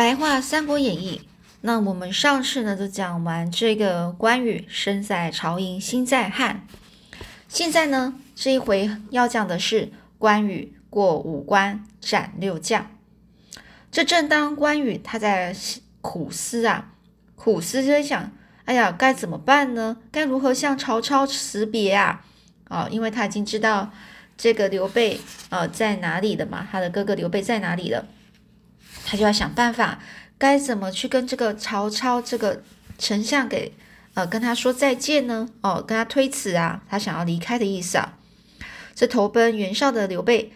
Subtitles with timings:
[0.00, 1.20] 白话《三国演义》，
[1.60, 6.66] 那我们上次呢就讲完这个关羽身在曹营心在汉，
[7.48, 12.90] 现在呢这一回要讲的是关羽过五关斩六将。
[13.92, 15.54] 这正当关羽他在
[16.00, 16.92] 苦思啊，
[17.36, 18.32] 苦思就在想，
[18.64, 19.98] 哎呀，该怎么办呢？
[20.10, 22.24] 该如何向曹操辞别啊？
[22.70, 23.90] 啊，因为他已经知道
[24.38, 25.20] 这个刘备
[25.50, 28.06] 呃在哪里了嘛，他的哥哥刘备在哪里了。
[29.10, 29.98] 他就要想办法，
[30.38, 32.62] 该怎么去跟这个曹操这个
[32.96, 33.72] 丞相给
[34.14, 35.48] 呃跟他说再见呢？
[35.62, 38.16] 哦，跟他推辞啊，他想要离开的意思啊。
[38.94, 40.52] 这投奔袁绍的刘备，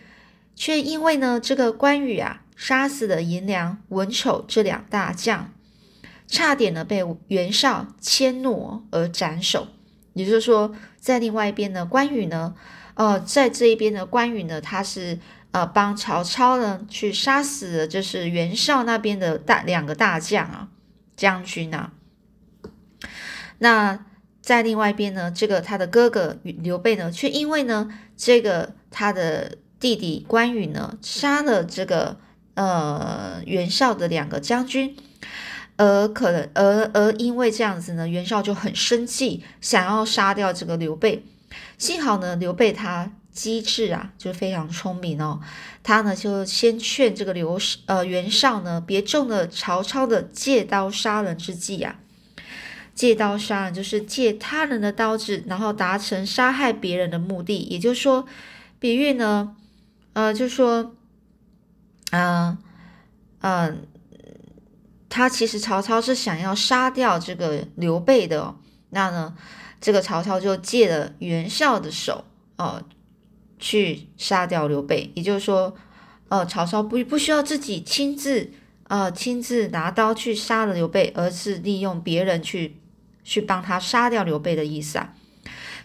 [0.55, 5.52] 却因为呢这个关羽啊杀死了颜良、文丑这两大将，
[6.29, 9.66] 差点呢被袁绍迁怒而斩首。
[10.12, 12.55] 也就是说，在另外一边呢，关羽呢，
[12.95, 15.18] 呃，在这一边的关羽呢，他是。
[15.55, 20.69] 呃，帮曹操呢去杀死了，就是袁绍那边的大两个大将啊，
[21.15, 21.93] 将军啊。
[23.59, 24.05] 那
[24.43, 32.16] 在另外一边呢，这个他的哥哥刘备呢，却因为呢，这个他的弟弟关羽呢，杀了这个
[32.55, 34.96] 呃袁绍的两个将军，
[35.77, 41.24] 而可能而而因为这样子呢，袁绍就很生气，想要杀掉这个刘备。
[41.79, 43.13] 幸好呢，刘备他。
[43.35, 45.40] 机智啊，就非常聪明哦。
[45.82, 51.96] 他呢就先劝这个刘呃袁绍呢，别中了曹操的借刀杀人之计啊。
[52.95, 57.59] 借刀杀人就是借他人的刀子，然后达成杀害别人的目的。
[57.65, 58.24] 也就是说，
[58.79, 59.57] 比喻呢，
[60.12, 60.95] 呃，就说，
[62.12, 62.57] 嗯
[63.40, 63.87] 嗯，
[65.09, 68.55] 他其实曹操是想要杀掉这个刘备的。
[68.91, 69.37] 那呢，
[69.81, 72.25] 这个曹操就借了袁绍的手
[72.56, 72.81] 哦。
[73.59, 75.75] 去杀掉刘备，也就是说，
[76.28, 78.50] 呃，曹操不不需要自己亲自，
[78.88, 82.77] 呃，亲自拿刀去杀了刘备，而是利用别人去
[83.22, 85.15] 去帮他杀掉刘备的意思啊。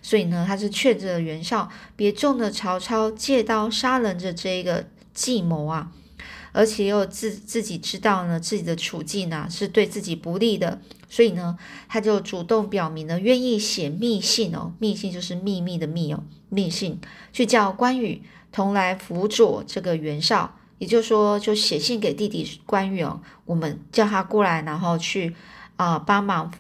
[0.02, 5.92] 所以呢，他是劝这袁绍别中了曹操借刀杀人的这一个计谋啊，
[6.54, 10.80] 而且又自自己知道呢自己的处境呢是对自己不利的，
[11.10, 11.58] 所以呢，
[11.90, 16.24] 他就主动表明了愿意写密信哦，密信就是秘密的密哦。
[16.50, 17.00] 命信
[17.32, 18.22] 去叫关羽
[18.52, 25.36] 同来辅佐这个袁绍，也就是说，就写信给弟弟关羽哦，我们叫他过来，然后去
[25.78, 26.52] 啊帮忙，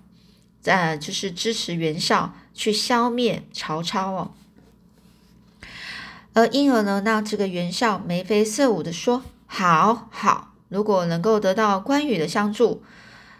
[0.64, 4.32] 呃，就是支持袁绍去消灭曹操哦。
[6.34, 12.84] 而因而呢，那这个袁绍眉飞色舞的说：“好好，如果能够得到关羽的相助，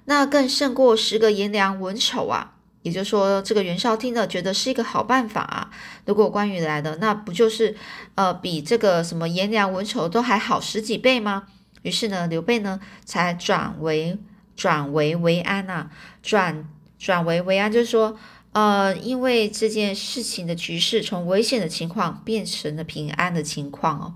[0.06, 5.70] 那更胜过十个颜良、文丑啊。”也就是说，这个袁绍听了觉得是一个好办法啊。
[6.06, 7.76] 如果关羽来了，那不就是
[8.16, 11.44] 呃比这个什么颜良、文丑都还好十几倍吗？
[11.82, 14.18] 于是呢，刘备呢才转为
[14.56, 15.90] 转为为安呐，
[16.24, 16.68] 转
[16.98, 18.18] 转为为安，就是说
[18.54, 24.16] 呃，因为这件事情的局势从危险的情况变成了平安的情况哦。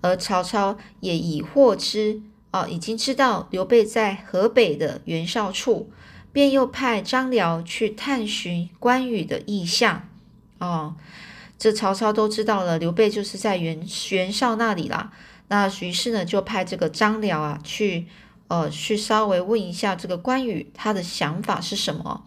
[0.00, 2.20] 而曹操也已获知
[2.50, 5.90] 哦，已经知道刘备在河北的袁绍处。
[6.34, 10.08] 便又派张辽去探寻关羽的意向。
[10.58, 10.96] 哦，
[11.56, 15.12] 这曹操都知道了，刘备就是在袁袁绍那里啦。
[15.46, 18.06] 那于是呢，就派这个张辽啊，去
[18.48, 22.24] 呃，去稍微问一下这个关羽他的想法是什么。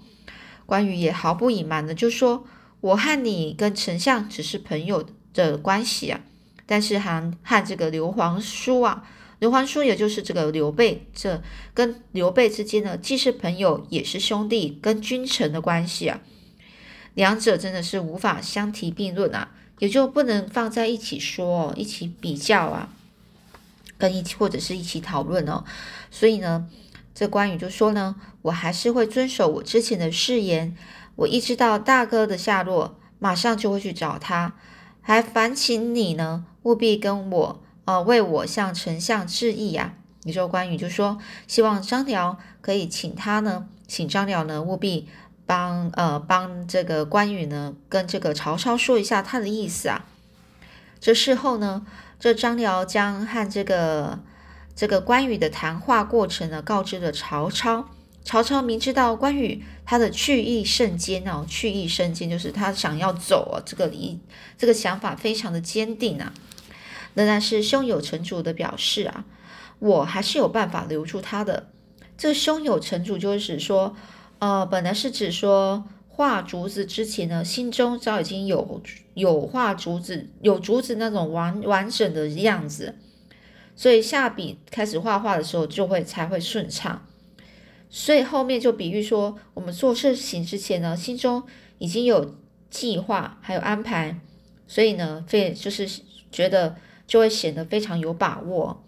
[0.65, 2.45] 关羽也毫不隐瞒的就说
[2.79, 6.21] ：“我和你跟丞相只是朋友的关系啊，
[6.65, 9.03] 但是还和这个刘皇叔啊。”
[9.39, 11.41] 刘皇叔也就是这个刘备，这
[11.73, 16.19] 跟刘备之间呢，既是朋友，也是兄弟，跟君臣的关系啊，
[17.13, 22.89] 两者真的是无法相提并论啊，也就不能放在一起说，一起比较啊，
[23.99, 25.63] 跟一起或者是一起讨论哦。
[26.09, 26.67] 所以呢，
[27.13, 30.75] 这关羽就说呢，我还是会遵守我之前的誓言，
[31.15, 34.55] 我一知道大哥的下落，马上就会去找他，
[35.01, 37.63] 还烦请你呢，务必跟我。
[37.87, 39.93] 呃，为我向丞相致意呀！
[40.23, 41.17] 你说关羽就说，
[41.47, 45.07] 希望张辽可以请他呢，请张辽呢务必
[45.45, 50.03] 帮呃帮这个关羽呢跟这个曹操说一下他的意思啊。
[50.99, 51.85] 这事后呢，
[52.19, 54.19] 这张辽将和这个
[54.75, 57.87] 这个关羽的谈话过程呢告知了曹操。
[58.25, 64.19] 曹操明知道关羽他的去意甚坚哦，去意甚坚就是他想要走啊，这个一
[64.57, 66.33] 这个想法非常的坚定啊。
[67.17, 69.25] 仍然是胸有成竹的表示啊，
[69.79, 71.71] 我还是有办法留住他的。
[72.15, 73.95] 这胸有成竹就是指说，
[74.37, 78.83] 呃，本来是指说画竹子之前呢，心中早已经有
[79.15, 82.99] 有画竹子、有竹子那种完完整的样子。
[83.75, 87.03] 所以下笔开始画画的时候就会才会顺畅。
[87.89, 91.41] 所以后面就比喻说，我们做事情之前呢，心中
[91.79, 92.35] 已经有
[92.69, 94.19] 计划，还有安排，
[94.67, 95.89] 所以呢，非就是
[96.31, 96.75] 觉得
[97.07, 98.83] 就会显得非常有把握。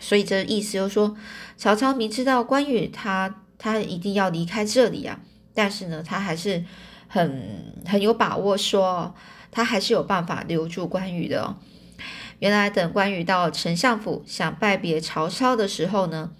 [0.00, 1.16] 所以这意思就是说，
[1.56, 5.20] 曹操明知道关羽他他一定要离开这里啊，
[5.54, 6.64] 但是呢，他还是
[7.06, 9.14] 很很有把握，说
[9.52, 11.56] 他还是有办法留住关羽的。
[12.40, 16.32] 原来等关羽到丞相府想拜别曹操的时候呢。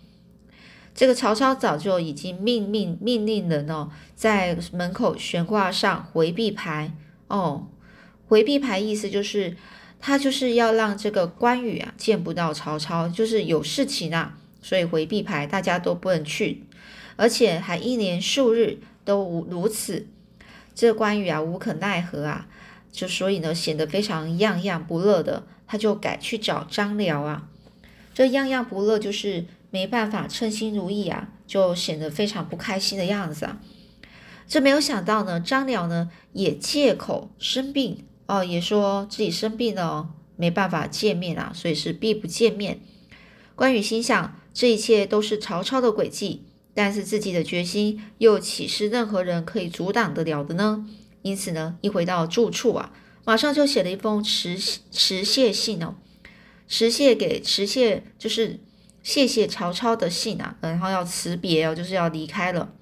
[0.95, 6.93] 这个曹操早就已经命命命令人哦，在门口悬挂上回避牌
[7.29, 7.69] 哦。
[8.27, 9.57] 回避牌意思就是
[10.03, 16.65] 他就是要让这个关羽啊见不到曹操，就是有事情啊，所以回避牌大家都不能去，
[17.17, 20.07] 而且还一连数日都无如此。
[20.75, 22.47] 这关羽啊无可奈何啊，
[22.91, 27.49] 就所以呢显得非常样样不乐的，他就改去找张辽啊。
[28.13, 29.47] 这样样不乐就是。
[29.75, 33.59] 没办法称心如意啊，就显得非常不开心的样子啊。
[34.47, 42.81] 这没有想到呢，张辽呢也借口生病哦，也说自己生病了，没办法见面啊，所以是必不见面。
[43.55, 50.87] 关羽心想，这一切都是曹操的诡计，但是自己的决心又岂是任何人可以阻挡得了的呢？
[51.21, 52.93] 因此呢，一回到住处啊，
[53.25, 55.97] 马上就写了一封辞辞谢信哦，
[56.67, 58.61] 辞谢给辞谢就是。
[59.05, 62.73] 谢谢曹操的信啊，然后要辞别哦，就是要离开了。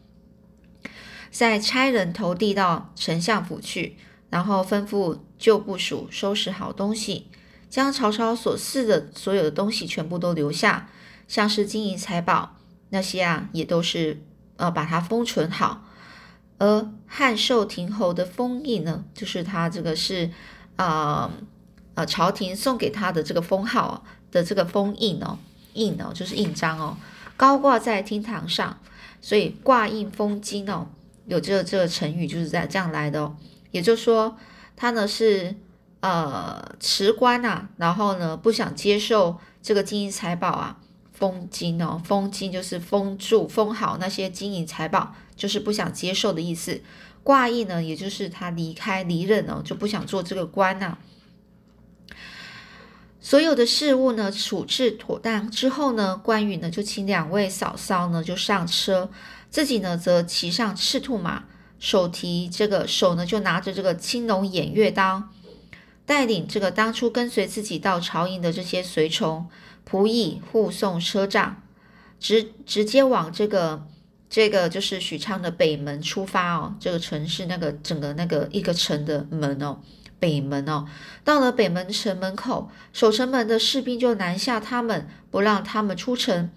[1.31, 3.97] 再差人投递到丞相府去，
[4.31, 7.27] 然后吩咐旧部署收拾好东西，
[7.69, 10.89] 将曹操所赐的所有的东西全部都留下，
[11.29, 12.57] 像是金银财宝
[12.89, 14.23] 那些啊，也都是
[14.57, 15.85] 呃把它封存好。
[16.59, 20.31] 而汉寿亭侯的封印呢，就是他这个是
[20.77, 21.31] 啊
[21.95, 25.39] 呃朝廷送给他的这个封号的这个封印哦。
[25.75, 26.97] 印哦，就是印章哦，
[27.37, 28.77] 高挂在厅堂上，
[29.21, 30.89] 所以挂印封金哦，
[31.27, 33.37] 有这这个成语就是在这样来的哦。
[33.71, 34.37] 也就是说，
[34.77, 35.55] 他呢是
[36.01, 40.79] 呃辞官呐，然后呢不想接受这个金银财宝啊，
[41.13, 46.81] 封金哦，封金就是封住封好那些金银财宝，就是不想接受的意思。
[47.23, 50.97] 挂印呢，也就是他离开离任哦，就不想做这个官呐。
[53.21, 59.11] 所有的事物呢处置妥当之后呢，关羽呢就请两位嫂嫂呢就上车，
[59.51, 61.45] 自己呢则骑上赤兔马，
[61.81, 65.25] 手提这个手呢就拿着这个青龙偃月刀，
[66.07, 69.49] 带领这个当初跟随自己到朝营的这些随从
[69.91, 71.61] 仆役护送车仗，
[72.21, 73.85] 直直接往这个
[74.29, 79.81] 这个就是许昌的北门出发哦，这个城市那个整个那个一个城的门哦。
[80.21, 80.85] 北门哦，
[81.25, 86.51] 到了北门城门口，守城门的士兵就拦下他们，不让他们出城。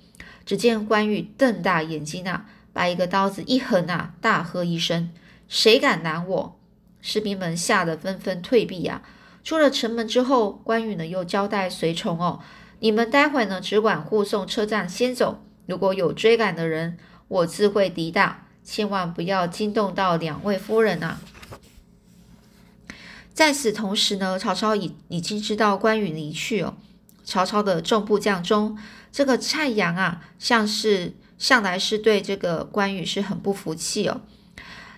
[0.46, 5.12] 只见关羽瞪大眼睛啊，把一个刀子一横啊，大喝一声
[5.48, 6.60] ：“谁敢拦我？”
[7.00, 9.02] 士兵们吓得纷纷退避呀。
[9.44, 12.40] 出了城门之后，关羽呢又交代随从哦
[12.80, 16.98] ：“你们待会呢只管护送车站先走，如果有追赶的人，
[17.28, 21.20] 我自会抵挡，千万不要惊动到两位夫人啊。”
[23.34, 26.76] 在此同时呢，曹操已已经知道关羽离去哦。
[27.26, 28.78] 曹操的众部将中，
[29.12, 34.22] 这个蔡阳啊，像是向来是对这个关羽是很不服气哦。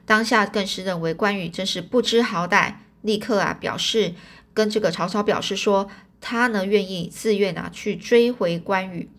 [0.05, 4.13] 当下更是认为关羽真是不知好歹，立刻啊表示
[4.53, 5.89] 跟这个曹操表示说，
[6.21, 9.09] 他呢愿意自愿啊去追回关羽。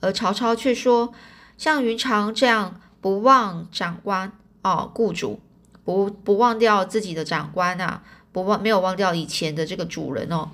[0.00, 1.14] 而曹操却说，
[1.56, 5.40] 像云长这样不忘长官哦，雇主
[5.84, 8.02] 不不忘掉自己的长官啊。
[8.30, 10.50] 不忘没有忘掉以前的这个主人哦，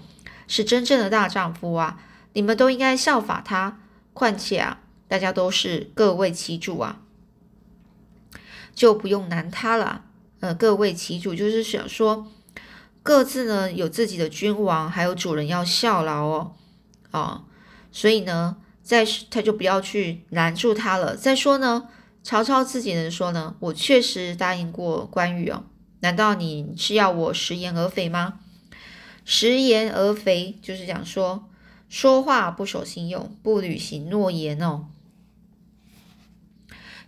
[0.47, 2.01] 是真正的大丈夫啊！
[2.35, 3.81] 你们都应该效法他。
[4.15, 7.01] 况且啊，大家都是各为其主啊，
[8.75, 10.05] 就不用难他了。
[10.41, 12.27] 呃，各为其主就是想说，
[13.03, 16.53] 各自呢有自己的君王，还有主人要效劳哦。
[17.11, 17.45] 啊，
[17.93, 21.17] 所以呢，再他就不要去拦住他了。
[21.17, 21.89] 再说呢，
[22.23, 25.65] 曹操自己人说呢，我确实答应过关羽哦。
[26.01, 28.41] 难道你是要我食言而肥吗？
[29.25, 31.49] 食言而肥就是讲说
[31.89, 34.89] 说话不守信用，不履行诺言哦。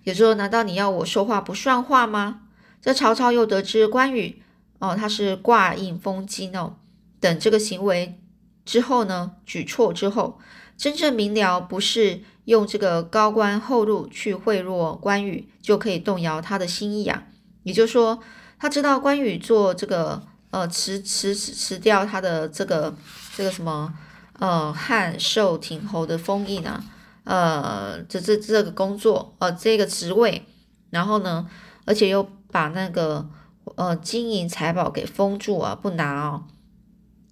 [0.06, 2.42] 有时候，难道你要我说话不算话吗？
[2.80, 4.40] 这曹操又得知关羽
[4.78, 6.76] 哦，他是挂印封金哦
[7.18, 8.20] 等这个行为
[8.64, 10.38] 之后呢，举措之后，
[10.76, 17.25] 真正明了不是用这个高官厚禄去贿赂关羽就可以动摇他的心意啊。
[17.64, 18.22] 也就是说。
[18.58, 22.96] 他知道关羽做这个，呃，辞辞辞掉他的这个
[23.36, 23.92] 这个什么
[24.38, 26.82] 呃汉寿亭侯的封印啊，
[27.26, 30.45] 呃，这这这个工作，呃，这个职位，
[30.90, 31.50] 然后呢，
[31.85, 33.28] 而且又把那个
[33.75, 36.45] 呃金银财宝给封住啊，不拿哦。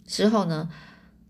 [0.05, 0.69] 之后呢，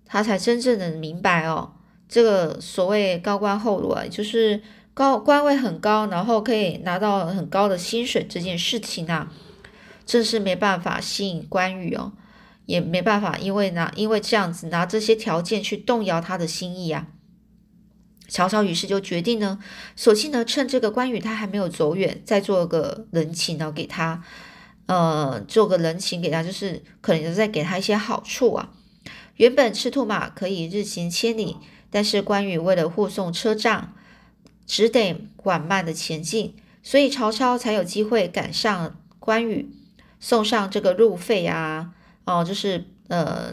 [0.06, 1.75] 他才真正的明白哦，
[2.09, 4.62] 这个所谓高官厚禄啊，就是
[4.94, 9.30] 高官位很高，然后可以拿到很高的薪水这件事情啊，
[10.06, 12.12] 真是没办法吸引关羽哦。
[12.66, 17.09] 也没办法，因为拿因为这样子拿这些条件去动摇他的心意啊。
[18.28, 19.59] 曹操于是就决定呢，
[19.97, 24.23] 索性呢趁这个关羽他还没有走远，再做个人情呢给他，
[24.87, 28.71] 呃，做个人情给他，就是可能再给他一些好处啊。
[29.37, 31.57] 原本赤兔马可以日行千里，
[31.90, 33.93] 但是关羽为了护送车仗，
[34.66, 39.71] 只得缓慢的前进，所以曹操才有机会赶上关羽，
[40.19, 41.93] 送上这个路费啊。
[42.25, 43.52] 哦，就是呃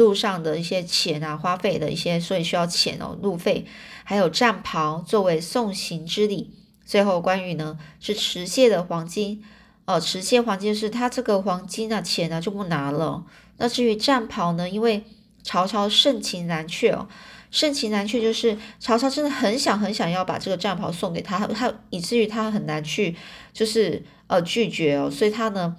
[0.00, 3.66] 路上的一些钱啊，花费的一些，所以需要钱哦，路费，
[4.02, 6.54] 还有战袍作为送行之礼。
[6.86, 9.44] 最后关羽呢是持械的黄金，
[9.84, 13.26] 哦，持械黄金是他这个黄金啊钱呢就不拿了。
[13.58, 15.04] 那至于战袍呢，因为
[15.42, 17.06] 曹操盛情难却哦，
[17.50, 23.14] 盛情难却就是曹操真的很想很想要把这个战袍送给他，他以至于他很难去
[23.52, 25.76] 就是呃拒绝哦，所以他呢。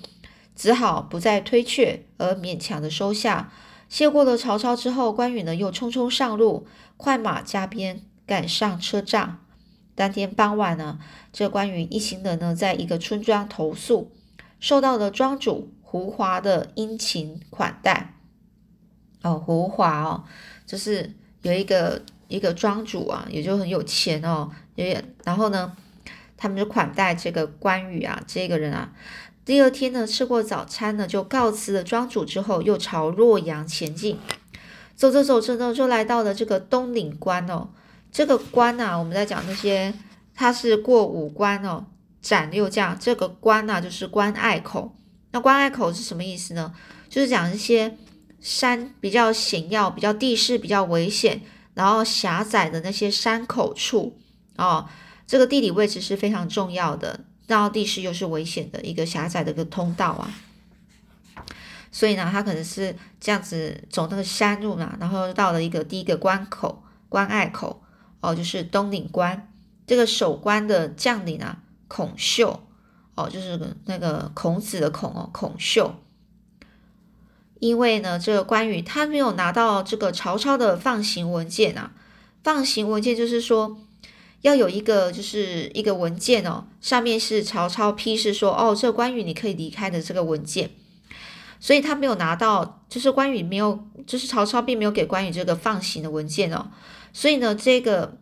[0.54, 3.51] 只好不再推却，而勉强的收下。
[3.91, 9.43] 谢过了曹操之后，关羽呢又匆匆上路，快马加鞭赶上车仗。
[9.95, 10.98] 当天傍晚呢，
[11.33, 14.10] 这关羽一行人呢，在一个村庄投宿，
[14.62, 18.13] 受到了庄主胡华的殷勤款待。
[19.24, 20.24] 哦，胡华哦，
[20.65, 25.75] 就是有一个一个庄主啊，也就很有钱哦，也然后呢，
[26.38, 28.93] 他们就款待这个关羽啊，这个人啊。
[29.51, 34.17] 第二天呢，吃过早餐呢，就告辞了庄主之后，又朝洛阳前进。
[34.96, 37.67] 走着走着呢，就来到了这个东岭关哦。
[38.13, 39.93] 这个关啊，我们在讲那些，
[40.34, 41.86] 它是过五关哦，
[42.22, 42.98] 斩六将。
[42.98, 44.96] 这个关啊，就是关隘口。
[45.31, 46.74] 那关隘口是什么意思呢？
[47.10, 47.98] 就是讲一些
[48.39, 51.41] 山比较险要、比较地势比较危险，
[51.74, 54.17] 然后狭窄的那些山口处
[54.55, 54.88] 哦。
[55.27, 57.25] 这个地理位置是非常重要的。
[57.60, 60.31] 到地势又是危险的一个狭窄的一个通道啊，
[61.91, 67.84] 所以呢，他可能是这样子走那个山路嘛，然后到了一个第一个关口关隘口
[68.22, 69.51] 哦，就是东岭关。
[69.86, 72.63] 这个守关的将领啊，孔秀
[73.15, 75.96] 哦，就是那个孔子的孔哦，孔秀。
[77.60, 81.91] 因为呢，这个关羽他没有拿到这个曹操的放行文件啊，
[82.43, 83.77] 放行文件就是说。
[84.41, 90.71] 要有一个，就是一个文件哦，上面是曹操批示说，哦，这关羽你可以离开的这个文件，
[91.60, 96.71] 所以他没有拿到，就是关羽没有，就是曹操并没有给关羽这个放行的文件哦，
[97.13, 98.17] 所以呢，这个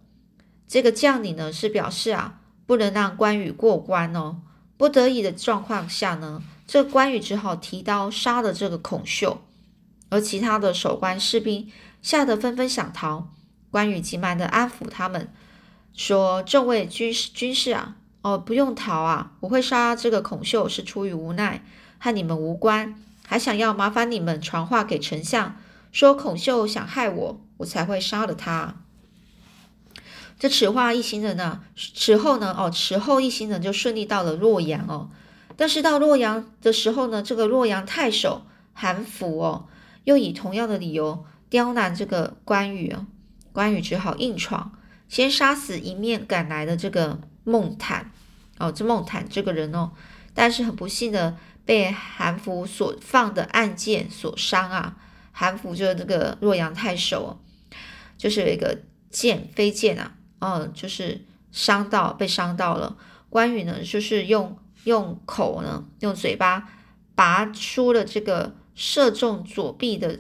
[0.68, 4.42] 这个将领呢是表示啊，不能让关羽过关哦，
[4.76, 9.42] 不得已的状况下呢，这关羽只好提刀杀了这个孔秀，
[10.10, 11.72] 而其他的守关士兵
[12.02, 13.30] 吓得纷纷想逃，
[13.72, 15.30] 关羽急忙的安抚他们。
[16.00, 19.34] 说众位军士军士啊，哦，不用逃啊！
[19.42, 21.62] 我会杀这个孔秀是出于无奈，
[21.98, 22.96] 和你们无关，
[23.28, 25.58] 还想要麻烦你们传话给丞相，
[25.92, 28.76] 说孔秀想害我，我才会杀了他。
[30.40, 35.10] 这此话一行人呢，此后呢，哦，此后一行人就顺利到了洛阳哦。
[35.58, 39.66] 但是到洛阳的时候呢，这个洛阳太守韩福哦，
[40.06, 43.06] 又以同样的理由刁难这个关羽哦，
[43.52, 44.72] 关羽只好硬闯。
[45.10, 48.12] 先杀死迎面赶来的这个孟坦
[48.60, 49.92] 哦，这孟坦这个人哦，
[50.36, 51.36] 但是很不幸的
[51.66, 54.98] 被韩福所放的暗箭所伤啊。
[55.32, 57.42] 韩福就是这个洛阳太守，
[58.18, 62.96] 就是有一个箭飞箭啊，哦，就是伤到被伤到了。
[63.30, 66.70] 关羽呢，就是用用口呢，用嘴巴
[67.16, 70.20] 拔出了这个射中左臂的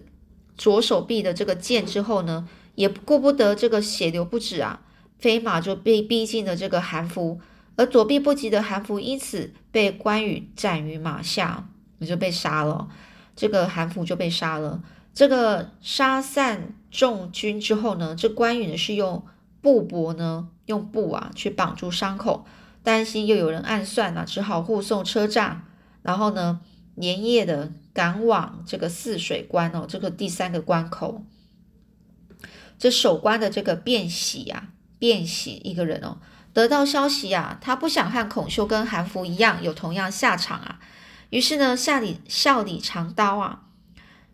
[0.57, 2.49] 左手臂的这个箭之后呢。
[2.79, 4.79] 也顾不得这个血流不止啊，
[5.17, 7.41] 飞马就被逼近了这个韩福，
[7.75, 11.67] 而躲避不及的韩福因此被关羽斩于马下，
[11.97, 12.87] 也就被杀了。
[13.35, 14.81] 这个韩福就被杀了。
[15.13, 19.25] 这个杀散众军之后呢，这关羽呢是用
[19.59, 22.45] 布帛呢，用布啊去绑住伤口，
[22.81, 25.63] 担心又有人暗算啊，只好护送车仗，
[26.01, 26.61] 然后呢
[26.95, 31.25] 连夜的赶往这个泗水关哦，这个第三个关口。
[32.79, 34.69] 这守关的这个卞喜呀，
[34.99, 36.17] 卞喜一个人哦，
[36.53, 40.79] 得到消息呀，他不想和孔秀跟韩福一样有同样下场啊，
[41.29, 43.63] 于是呢，下里笑里藏刀啊，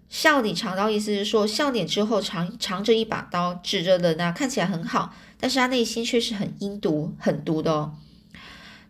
[0.08, 7.96] 笑里藏刀，意思是说笑脸之后藏藏着一把刀，指着人啊，看起来很好，但是他内心却是很阴毒、很毒的哦。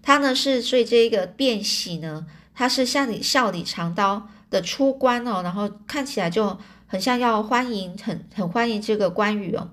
[0.04, 9.72] 他呢是所以这个卞喜呢，他是笑里笑里藏刀的出关哦，然后看起来就很像要欢迎，很很欢迎这个关羽哦。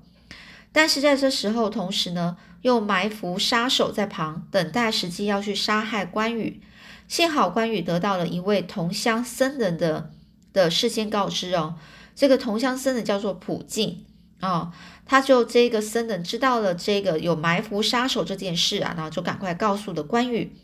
[0.73, 6.61] 但是在这时候，同时呢又埋伏杀手在旁，等待时机要去杀害关羽。
[7.09, 10.11] 幸好关羽得到了一位同乡僧人的。
[10.55, 11.77] 的事先告知哦，
[12.15, 14.05] 这个同乡僧人叫做普净
[14.43, 14.71] 哦，
[15.07, 20.55] 他就这个僧人知道了这个有埋伏杀手这件事啊，然后就赶快告诉了关羽，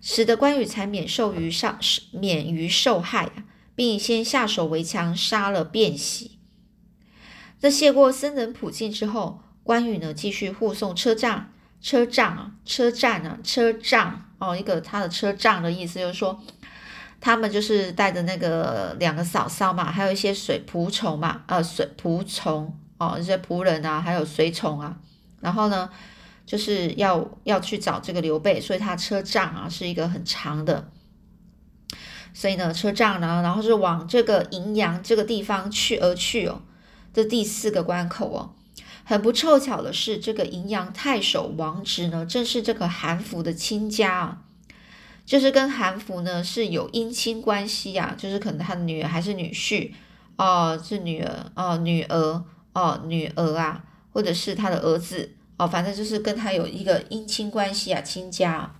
[0.00, 1.80] 使得关羽才免受于上
[2.12, 3.42] 免于受害啊，
[3.78, 6.40] 并先下手为强，杀了卞喜。
[7.60, 16.42] 那谢过僧人普净之后，关羽呢继续护送车仗车仗啊车站啊车仗哦，一个他的车仗的意思就是说。
[17.20, 24.96] 他们就是带着那个两个嫂嫂嘛，还有一些随仆从嘛，呃，随仆从哦，一些仆人啊，还有随从啊，
[25.40, 25.90] 然后呢，
[26.46, 30.88] 就是要要去找这个刘备，所以他车仗啊是一个很长的，
[32.32, 36.62] 所以呢，车仗呢，然后是往这个荥阳这个地方去而去哦，
[37.12, 38.54] 这第四个关口哦，
[39.04, 44.42] 很不凑巧的是，这个荥阳太守王直呢，正是这个韩福的亲家啊。
[45.26, 49.92] 就是跟韩福呢是有姻亲关系啊，就是可能他的女儿还是女婿
[50.36, 52.42] 哦，是女儿哦，女儿
[52.72, 58.74] 哦，女儿啊，或者是他的儿子哦，反正就是跟他有一个姻亲关系啊，亲家。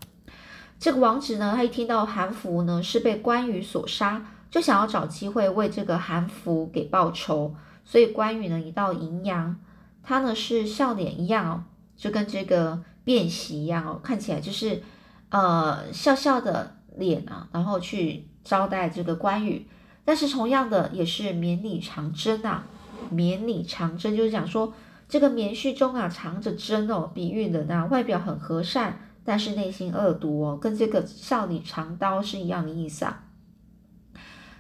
[0.79, 7.55] 这个王子呢，他一听到韩福呢是被关羽所杀，就想要找机会为这个韩福给报仇，
[7.85, 9.57] 所以关羽呢一到荥阳，
[10.03, 11.65] 他呢是笑脸一样哦，
[11.97, 14.83] 就跟这个变喜一样哦，看起来就是。
[15.31, 19.67] 呃，笑笑的脸啊，然后去招待这个关羽，
[20.03, 22.65] 但是同样的也是绵里藏针啊，
[23.11, 24.73] 绵里藏针就是讲说
[25.07, 33.25] 这个棉絮中啊藏着针哦，比喻人啊外表很和善，但是内心恶毒哦，跟这个笑里藏刀是一样的意思啊。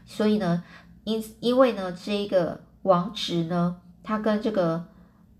[0.04, 0.62] 所以呢，
[1.04, 4.84] 因因为呢这个王直呢，他跟这个。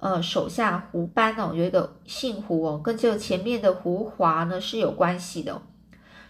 [0.00, 5.60] 呃，手下胡班哦，有一个姓胡哦，跟这个前面的胡华呢是有关系的。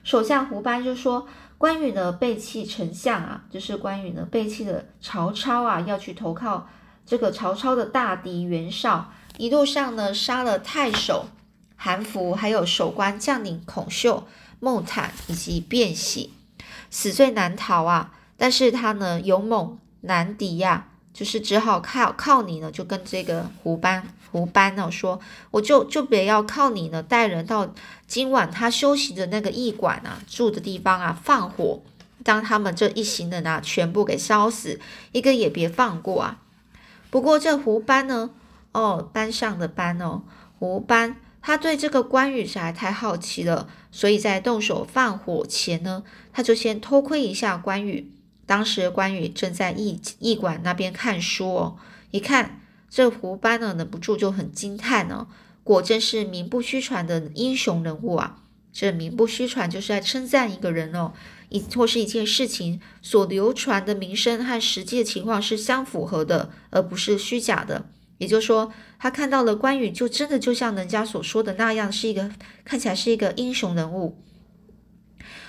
[0.03, 1.27] 手下胡班就说，
[1.59, 6.67] 关羽呢背弃丞相啊，就是关羽呢背弃了曹操啊，要去投靠
[7.05, 11.27] 这个曹操的大敌袁绍，一路上呢杀了太守
[11.79, 14.27] 韩福，还有守关将领孔秀、
[14.61, 16.35] 孟坦以及卞喜，
[16.91, 18.13] 死罪难逃啊。
[18.37, 20.89] 但是他呢勇猛难敌呀。
[21.11, 25.19] 就是只好靠靠你呢，就跟这个胡班胡班呢说，
[25.51, 27.75] 我就就别要靠你呢，带人到
[28.07, 31.83] 今晚他休息的那个驿馆啊，住的地方啊，放火，
[32.25, 34.79] 将他们这一行人啊全部给烧死，
[35.11, 36.39] 一个也别放过啊。
[37.11, 38.31] 不过这胡班呢，
[38.71, 40.23] 哦，班上的班哦，
[40.61, 48.13] 胡班他对这个关羽实在太好奇了，所以在动手放火前呢，他就先偷窥一下关羽。
[48.45, 51.77] 当时关羽正在驿驿馆那边看书哦，
[52.11, 55.27] 一看这胡班呢，忍不住就很惊叹哦，
[55.63, 58.43] 果真是名不虚传的英雄人物啊！
[58.73, 61.13] 这名不虚传就是在称赞一个人哦，
[61.49, 67.87] 一或是一件事情所流传的名声和实际的情况是相符合的，而不是虚假的。
[68.19, 72.31] 也就是说，他看到了关羽，就真的就像人家所说的那样，是一个
[72.65, 74.23] 看起来是一个英雄人物。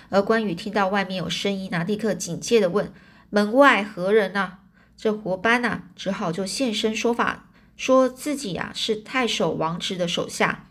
[0.09, 2.91] 而关羽听到外面有声音啊，立刻警戒的问
[3.29, 4.59] ：“门外何人呐？”
[4.97, 10.65] 这胡班呐，只好就现身说法，说自己呀是太守王直的手下。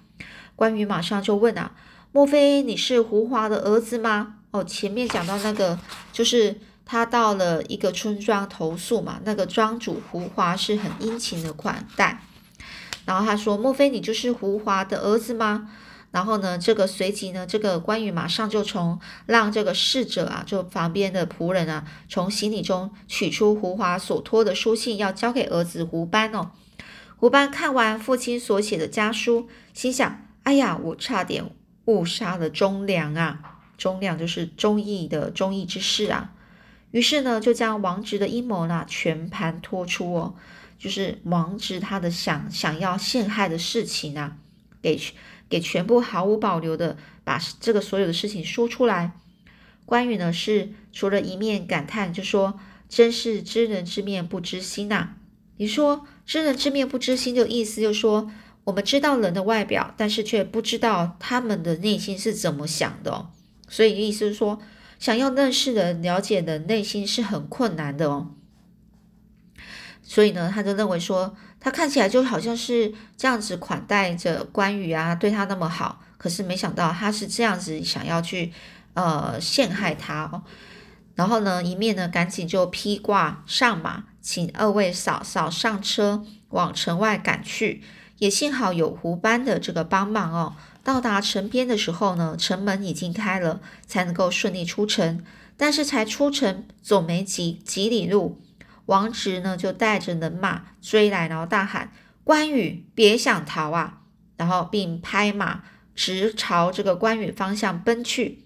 [0.56, 1.74] 关羽马上就问啊
[2.10, 5.78] ：“莫非你是胡华的儿子吗？”哦，前面讲到那个，
[6.12, 6.58] 就是
[6.90, 12.22] 他到了一个村庄投诉嘛，那个庄主胡华是很殷勤的款待，
[13.04, 15.70] 然后他说：“莫非你就是胡华的儿子吗？”
[16.10, 26.52] 然后呢，这个随即呢，这个关羽马上就从让这个侍者啊，就旁边的仆人啊，从行李中取出胡华所托的书信，要交给儿子胡班哦。
[27.18, 31.44] 胡班看完父亲所写的家书，心想：哎呀，我差点
[31.84, 33.58] 误杀了忠良啊！
[33.76, 36.30] 忠良就是忠义的忠义之士啊。
[36.90, 40.34] 于是呢，就将王直的阴谋呢全盘托出哦，
[40.78, 44.36] 就是王直他的想想要陷害的事情啊，
[44.82, 45.00] 给。
[45.50, 49.12] 给全部毫无保留的把这个所有的事情说出来。
[49.86, 55.14] 关羽呢是除了一面感叹，就说：“真是知人知面不知心呐。”
[55.56, 58.30] 你说“知人知面不知心”的意思，就说
[58.64, 63.30] 我们知道人的外表，但是却不知道他们的内心是怎么想的。
[63.70, 64.60] 所以意思是说，
[64.98, 68.34] 想要认识人、了解人内心是很困难的哦。
[70.02, 78.52] 所以呢，他就认为说，他看起来就好像是这样子款待着关羽啊，对他那么好，可是没想到他是这样子想要去
[78.94, 80.42] 呃陷害他哦。
[81.14, 87.82] 然后呢，一面呢赶紧就披挂上马，请二位嫂嫂上车往城外赶去。
[88.18, 90.56] 也幸好有胡班的这个帮忙哦。
[90.88, 95.22] 到达城边的时候呢，城门已经开了，才能够顺利出城。
[95.58, 98.40] 但是才出城走没几几里路。
[98.86, 101.92] 王直呢，就带着人马追来，然后大喊
[102.24, 103.98] ：“关羽，别想逃啊！”
[104.38, 108.38] 然后并拍马直朝这个关羽方向奔去。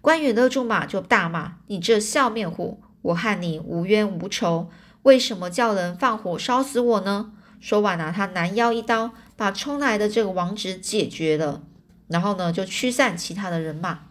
[0.00, 2.82] 关羽勒住马，就大骂：“你这笑面虎！
[3.02, 4.70] 我和你无冤无仇，
[5.02, 11.62] 为什么叫人放火烧死我呢？”说完啊，他拦腰一刀，把冲来的这个王直解决了。
[12.08, 14.06] 然后呢，就驱散其他的人马。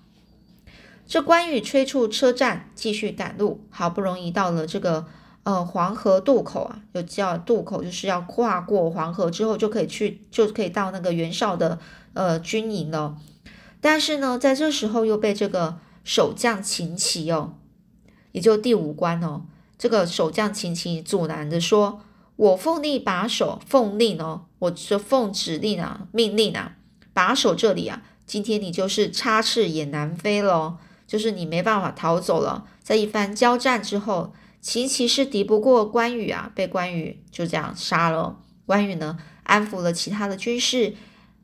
[1.06, 3.66] 这关羽催促车站，继续赶路。
[3.70, 5.06] 好不容易到了这个。
[5.46, 11.78] 呃，黄河渡口啊，就叫渡口，就是要跨过黄河之后就可以去，就可以到那个袁绍的
[12.14, 13.16] 呃军营了。
[13.80, 17.54] 但是呢，在这时候又被这个守将秦琪哦，
[18.32, 19.46] 也就第五关哦，
[19.78, 22.02] 这个守将秦琪阻拦着说
[22.36, 26.78] ：“我奉令把守，奉令哦，我是奉指令啊，命令啊，
[27.14, 28.02] 把守这里啊。
[28.26, 32.66] 今天你就是插翅也难飞了，就是你没办法逃走了。
[32.82, 34.34] 在一番交战之后。”
[34.66, 38.40] 秦琪是敌不过关羽啊，被关羽就这样杀了。
[38.66, 40.96] 关羽呢，安抚了其他的军士，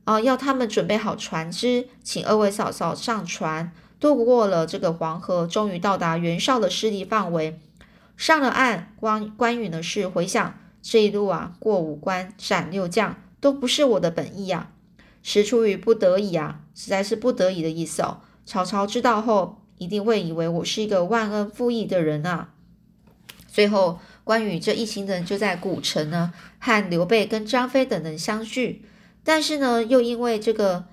[0.06, 7.60] 啊，要他们准备好船只，请二位嫂嫂上船，渡过了这个黄河，终于到达袁绍的势力范围。
[8.18, 14.72] 上了岸，关关羽呢是回想这一路啊，过五关斩六将，都不是我的本意啊，
[15.22, 18.22] 实出于不得已啊，实在是不得已的意思哦。
[18.46, 22.50] 曹操知道后，一定会以为我是一个忘恩负义的人啊。
[23.48, 28.86] 最后，关羽这一行人就在古城呢，和刘备跟张飞等人相聚。
[29.24, 30.86] 但是呢，又因为这个，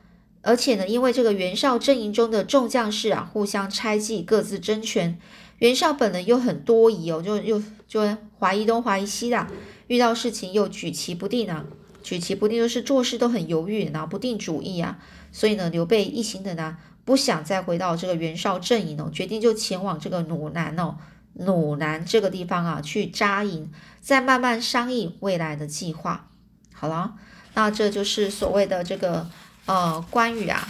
[0.43, 5.19] 而且呢，因为这个袁绍阵营中的众将士啊，互相猜忌，各自争权。
[5.59, 9.47] 袁绍本人又很多疑哦，就又就怀疑东怀疑西的，
[9.89, 11.65] 遇到事情又举棋不定啊，
[12.03, 14.99] 举棋不定就是做事都很犹豫，拿不定主意啊。
[15.33, 20.97] 所以呢，刘备一行人呢，不想再回到这个袁绍阵营哦，决定就前往这个鲁南哦。
[21.35, 23.71] 鲁南这个地方啊，去扎营，
[24.01, 26.29] 再慢慢商议未来的计划。
[26.73, 27.15] 好了，
[27.55, 29.29] 那这就是所谓的这个
[29.67, 30.67] 呃关羽啊，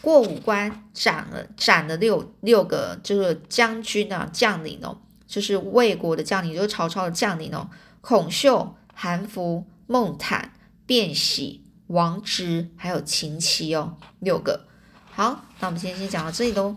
[0.00, 7.68] 过五关斩了斩了六六个这个将军啊将领哦，就是魏国的将领，就是曹操的将领哦，
[8.08, 10.52] 孔秀、韩福、孟坦、
[10.86, 14.68] 卞喜、王直，还有秦琪哦，六个。
[15.10, 16.76] 好，那我们今天先讲到这里喽。